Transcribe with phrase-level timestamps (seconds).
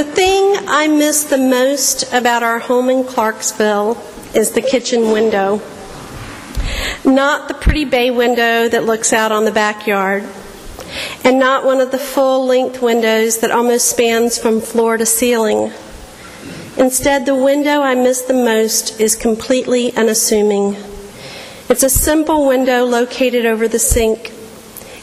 [0.00, 4.02] The thing I miss the most about our home in Clarksville
[4.34, 5.60] is the kitchen window.
[7.04, 10.24] Not the pretty bay window that looks out on the backyard,
[11.22, 15.70] and not one of the full length windows that almost spans from floor to ceiling.
[16.78, 20.76] Instead, the window I miss the most is completely unassuming.
[21.68, 24.32] It's a simple window located over the sink.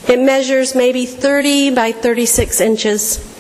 [0.10, 3.37] It measures maybe 30 by 36 inches.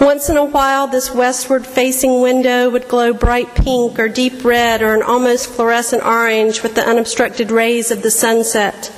[0.00, 4.82] Once in a while, this westward facing window would glow bright pink or deep red
[4.82, 8.92] or an almost fluorescent orange with the unobstructed rays of the sunset.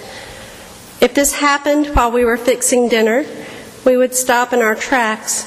[1.01, 3.25] If this happened while we were fixing dinner,
[3.85, 5.45] we would stop in our tracks.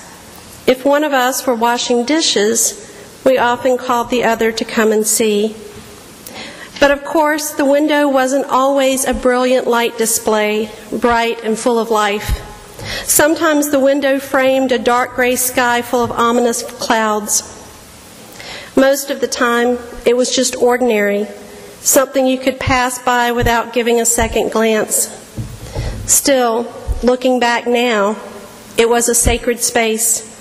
[0.67, 2.81] If one of us were washing dishes,
[3.23, 5.55] we often called the other to come and see.
[6.79, 11.89] But of course, the window wasn't always a brilliant light display, bright and full of
[11.89, 12.54] life.
[13.03, 17.51] Sometimes the window framed a dark gray sky full of ominous clouds.
[18.75, 21.27] Most of the time, it was just ordinary,
[21.79, 25.07] something you could pass by without giving a second glance.
[26.05, 26.71] Still,
[27.03, 28.17] looking back now,
[28.77, 30.31] it was a sacred space,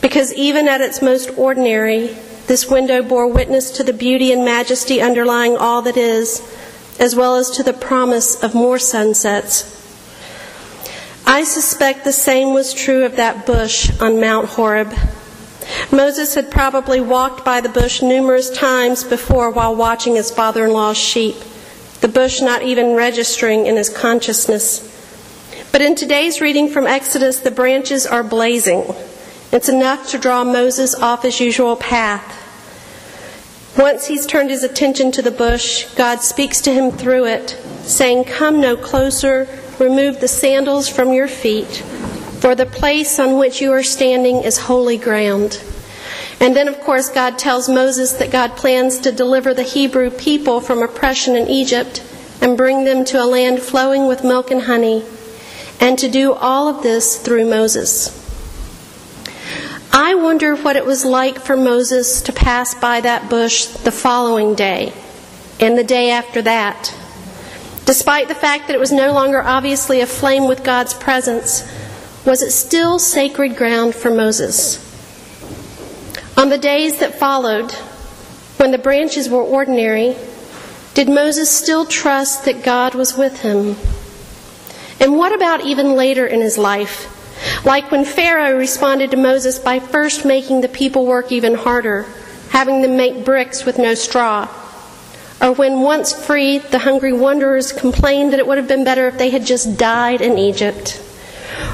[0.00, 2.08] because even at its most ordinary,
[2.46, 6.40] this window bore witness to the beauty and majesty underlying all that is,
[7.00, 9.81] as well as to the promise of more sunsets
[11.26, 14.92] I suspect the same was true of that bush on Mount Horeb.
[15.90, 20.72] Moses had probably walked by the bush numerous times before while watching his father in
[20.72, 21.36] law's sheep,
[22.00, 24.88] the bush not even registering in his consciousness.
[25.70, 28.84] But in today's reading from Exodus, the branches are blazing.
[29.52, 32.40] It's enough to draw Moses off his usual path.
[33.78, 37.50] Once he's turned his attention to the bush, God speaks to him through it,
[37.82, 39.48] saying, Come no closer,
[39.82, 41.82] remove the sandals from your feet,
[42.40, 45.62] for the place on which you are standing is holy ground.
[46.40, 50.60] And then, of course, God tells Moses that God plans to deliver the Hebrew people
[50.60, 52.04] from oppression in Egypt
[52.40, 55.04] and bring them to a land flowing with milk and honey,
[55.80, 58.18] and to do all of this through Moses.
[59.92, 64.54] I wonder what it was like for Moses to pass by that bush the following
[64.54, 64.92] day
[65.60, 66.94] and the day after that
[67.84, 71.68] Despite the fact that it was no longer obviously aflame with God's presence,
[72.24, 74.78] was it still sacred ground for Moses?
[76.36, 77.72] On the days that followed,
[78.58, 80.14] when the branches were ordinary,
[80.94, 83.76] did Moses still trust that God was with him?
[85.00, 87.08] And what about even later in his life?
[87.64, 92.06] Like when Pharaoh responded to Moses by first making the people work even harder,
[92.50, 94.48] having them make bricks with no straw
[95.42, 99.18] or when once free, the hungry wanderers complained that it would have been better if
[99.18, 101.02] they had just died in Egypt.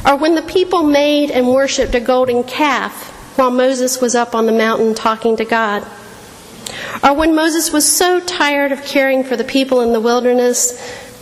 [0.06, 4.47] Or when the people made and worshiped a golden calf while Moses was up on
[4.47, 5.87] the mountain talking to God.
[7.05, 10.73] Or when Moses was so tired of caring for the people in the wilderness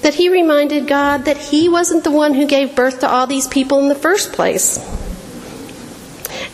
[0.03, 3.49] that he reminded God that he wasn't the one who gave birth to all these
[3.49, 4.79] people in the first place.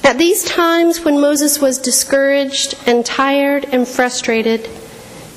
[0.03, 4.69] At these times when Moses was discouraged and tired and frustrated,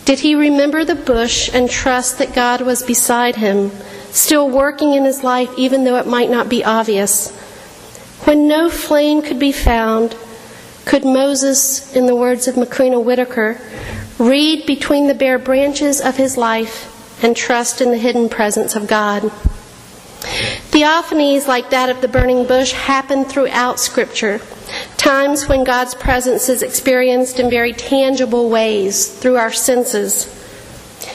[0.06, 3.72] did he remember the bush and trust that God was beside him,
[4.12, 7.36] still working in his life even though it might not be obvious?
[8.24, 10.16] When no flame could be found,
[10.86, 13.60] could Moses, in the words of Macrina Wiederkehr,
[14.20, 18.88] read between the bare branches of his life and trust in the hidden presence of
[18.88, 19.24] God?
[20.72, 24.40] Theophanies like that of the burning bush happen throughout Scripture
[25.06, 30.26] times when God's presence is experienced in very tangible ways through our senses.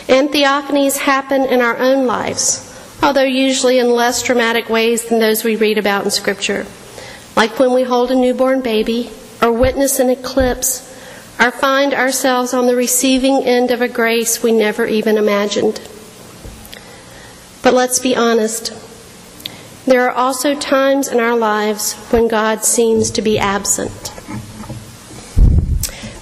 [0.09, 5.43] And theophanies happen in our own lives, although usually in less dramatic ways than those
[5.43, 6.67] we read about in Scripture.
[7.35, 9.11] Like when we hold a newborn baby,
[9.43, 10.87] or witness an eclipse,
[11.41, 15.81] or find ourselves on the receiving end of a grace we never even imagined.
[17.63, 18.73] But let's be honest.
[19.91, 24.13] There are also times in our lives when God seems to be absent.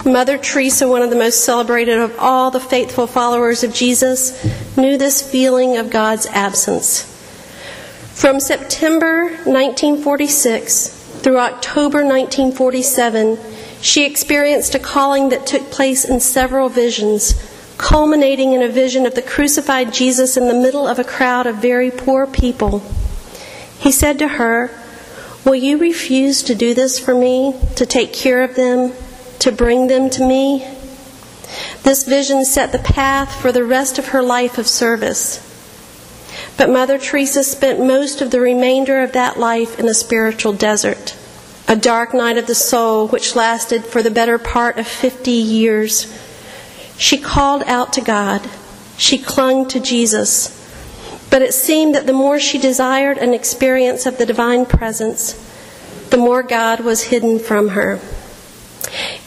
[0.03, 4.43] Mother Teresa, one of the most celebrated of all the faithful followers of Jesus,
[4.75, 7.03] knew this feeling of God's absence.
[8.15, 13.37] From September 1946 through October 1947,
[13.81, 17.35] she experienced a calling that took place in several visions,
[17.77, 21.57] culminating in a vision of the crucified Jesus in the middle of a crowd of
[21.57, 22.81] very poor people.
[23.79, 24.71] He said to her,
[25.45, 28.91] Will you refuse to do this for me, to take care of them,
[29.39, 30.67] to bring them to me?
[31.83, 35.45] This vision set the path for the rest of her life of service.
[36.57, 41.15] But Mother Teresa spent most of the remainder of that life in a spiritual desert,
[41.67, 46.13] a dark night of the soul which lasted for the better part of 50 years.
[46.97, 48.47] She called out to God.
[48.97, 50.58] She clung to Jesus.
[51.29, 55.33] But it seemed that the more she desired an experience of the divine presence,
[56.09, 57.99] the more God was hidden from her.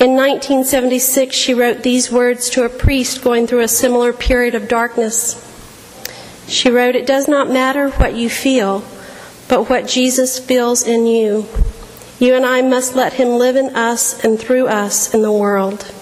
[0.00, 4.66] In 1976, she wrote these words to a priest going through a similar period of
[4.66, 5.38] darkness.
[6.48, 8.82] She wrote, It does not matter what you feel,
[9.48, 11.46] but what Jesus feels in you.
[12.18, 15.92] You and I must let him live in us and through us in the world.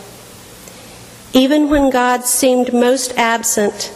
[1.33, 3.93] Even when God seemed most absent,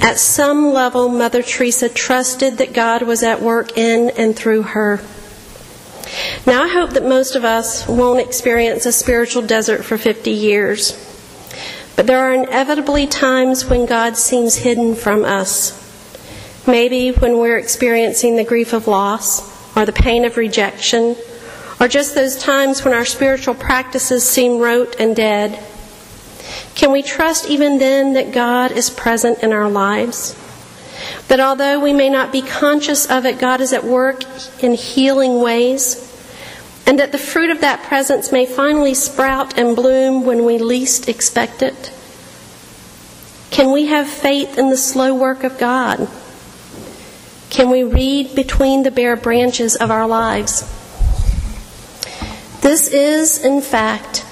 [0.00, 5.00] at some level, Mother Teresa trusted that God was at work in and through her.
[6.46, 11.06] Now, I hope that most of us won't experience a spiritual desert for 50 years.
[11.96, 15.76] But there are inevitably times when God seems hidden from us.
[16.66, 21.16] Maybe when we're experiencing the grief of loss, or the pain of rejection,
[21.78, 25.62] or just those times when our spiritual practices seem rote and dead.
[26.74, 30.36] Can we trust even then that God is present in our lives?
[31.28, 34.24] That although we may not be conscious of it, God is at work
[34.62, 36.06] in healing ways?
[36.86, 41.08] And that the fruit of that presence may finally sprout and bloom when we least
[41.08, 41.92] expect it?
[43.50, 46.08] Can we have faith in the slow work of God?
[47.50, 50.62] Can we read between the bare branches of our lives?
[52.60, 54.24] This is, in fact,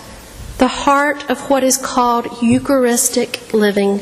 [0.58, 4.00] the heart of what is called Eucharistic living.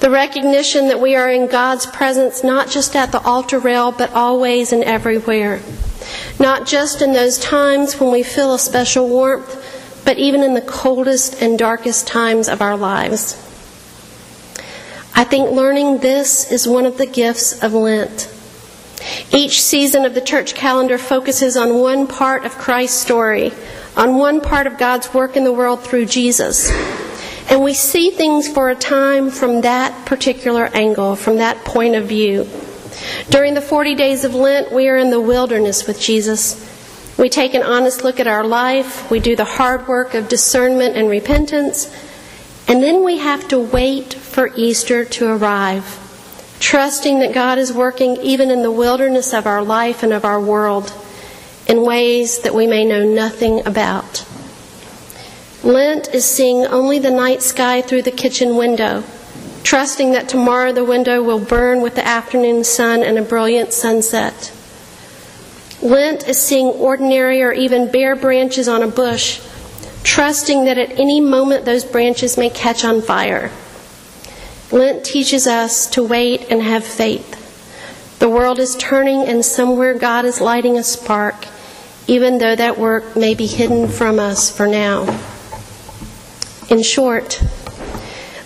[0.00, 4.12] The recognition that we are in God's presence not just at the altar rail, but
[4.12, 5.60] always and everywhere.
[6.38, 10.62] Not just in those times when we feel a special warmth, but even in the
[10.62, 13.34] coldest and darkest times of our lives.
[15.14, 18.32] I think learning this is one of the gifts of Lent.
[19.30, 23.52] Each season of the church calendar focuses on one part of Christ's story,
[24.00, 26.70] on one part of God's work in the world through Jesus.
[27.50, 32.06] And we see things for a time from that particular angle, from that point of
[32.06, 32.48] view.
[33.28, 36.66] During the 40 days of Lent, we are in the wilderness with Jesus.
[37.18, 40.96] We take an honest look at our life, we do the hard work of discernment
[40.96, 41.94] and repentance,
[42.66, 48.16] and then we have to wait for Easter to arrive, trusting that God is working
[48.22, 50.90] even in the wilderness of our life and of our world
[51.70, 54.26] in ways that we may know nothing about.
[55.62, 59.04] Lent is seeing only the night sky through the kitchen window,
[59.62, 64.52] trusting that tomorrow the window will burn with the afternoon sun and a brilliant sunset.
[65.80, 69.40] Lent is seeing ordinary or even bare branches on a bush,
[70.02, 73.52] trusting that at any moment those branches may catch on fire.
[74.72, 77.36] Lent teaches us to wait and have faith.
[78.18, 81.46] The world is turning, and somewhere God is lighting a spark,
[82.06, 85.02] even though that work may be hidden from us for now.
[86.68, 87.42] In short,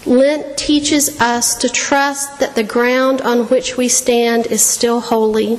[0.06, 5.58] Lent teaches us to trust that the ground on which we stand is still holy,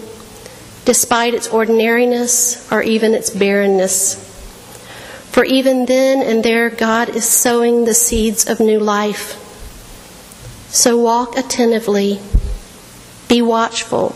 [0.86, 4.22] despite its ordinariness or even its barrenness.
[5.32, 9.42] For even then and there, God is sowing the seeds of new life.
[10.70, 12.20] So walk attentively,
[13.28, 14.16] be watchful.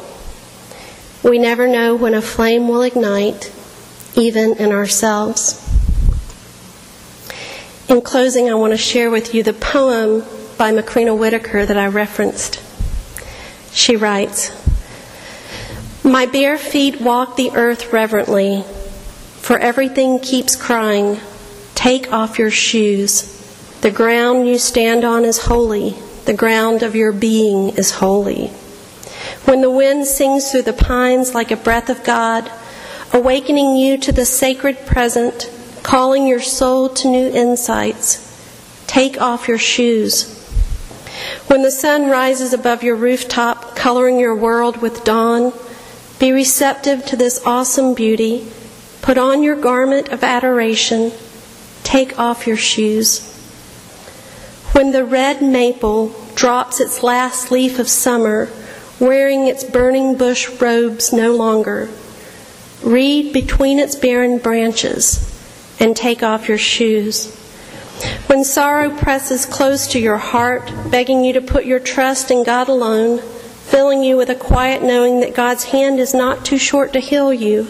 [1.23, 3.51] We never know when a flame will ignite,
[4.15, 5.65] even in ourselves.
[7.87, 10.21] In closing, I want to share with you the poem
[10.57, 12.61] by Macrina Wiederkehr that I referenced.
[13.71, 14.51] She writes
[16.03, 18.63] My bare feet walk the earth reverently
[19.49, 21.19] for everything keeps crying,
[21.73, 23.35] Take off your shoes.
[23.81, 25.95] The ground you stand on is holy.
[26.25, 28.47] The ground of your being is holy.
[29.45, 32.51] When the wind sings through the pines like a breath of God,
[33.13, 35.51] awakening you to the sacred present,
[35.83, 38.25] calling your soul to new insights,
[38.87, 40.35] take off your shoes.
[41.47, 45.53] When the sun rises above your rooftop, coloring your world with dawn,
[46.19, 48.47] be receptive to this awesome beauty
[49.01, 51.11] Put on your garment of adoration.
[51.83, 53.25] Take off your shoes.
[54.73, 58.49] When the red maple drops its last leaf of summer,
[58.99, 61.89] wearing its burning bush robes no longer,
[62.83, 65.25] read between its barren branches
[65.79, 67.35] and take off your shoes.
[68.27, 72.69] When sorrow presses close to your heart, begging you to put your trust in God
[72.69, 76.99] alone, filling you with a quiet knowing that God's hand is not too short to
[76.99, 77.67] heal you,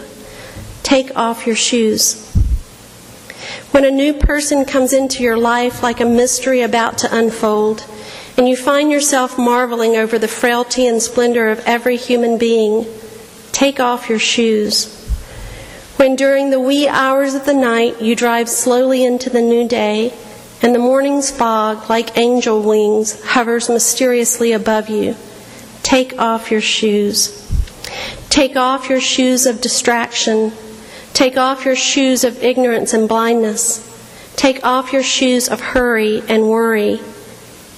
[0.82, 2.26] take off your shoes.
[3.72, 7.84] When a new person comes into your life like a mystery about to unfold,
[8.36, 12.86] and you find yourself marveling over the frailty and splendor of every human being,
[13.52, 14.99] take off your shoes.
[16.00, 20.14] When during the wee hours of the night you drive slowly into the new day,
[20.62, 25.14] and the morning's fog, like angel wings, hovers mysteriously above you,
[25.82, 27.46] take off your shoes.
[28.30, 30.52] Take off your shoes of distraction.
[31.12, 33.86] Take off your shoes of ignorance and blindness.
[34.36, 36.98] Take off your shoes of hurry and worry.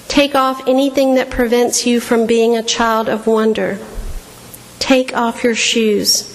[0.07, 3.79] Take off anything that prevents you from being a child of wonder.
[4.79, 6.32] Take off your shoes.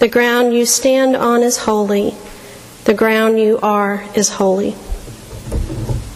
[0.00, 2.14] The ground you stand on is holy.
[2.84, 4.74] The ground you are is holy.